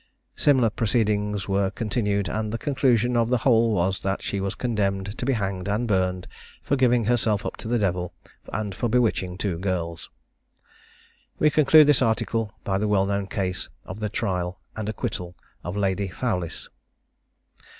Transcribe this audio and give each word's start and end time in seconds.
Similar 0.35 0.71
proceedings 0.71 1.47
were 1.47 1.69
continued; 1.69 2.27
and 2.27 2.51
the 2.51 2.57
conclusion 2.57 3.15
of 3.15 3.29
the 3.29 3.37
whole 3.45 3.71
was, 3.71 3.99
that 4.01 4.23
she 4.23 4.41
was 4.41 4.55
condemned 4.55 5.15
to 5.15 5.27
be 5.27 5.33
hanged 5.33 5.67
and 5.69 5.87
burned, 5.87 6.25
for 6.63 6.75
giving 6.75 7.03
up 7.03 7.09
herself 7.09 7.43
to 7.59 7.67
the 7.67 7.77
devil, 7.77 8.11
and 8.51 8.73
for 8.73 8.89
bewitching 8.89 9.37
two 9.37 9.59
girls! 9.59 10.09
We 11.37 11.51
conclude 11.51 11.85
this 11.85 12.01
article 12.01 12.51
by 12.63 12.79
the 12.79 12.87
well 12.87 13.05
known 13.05 13.27
case 13.27 13.69
of 13.85 13.99
the 13.99 14.09
trial 14.09 14.59
and 14.75 14.89
acquittal 14.89 15.35
of 15.63 15.77
Lady 15.77 16.07
Fowlis. 16.07 16.67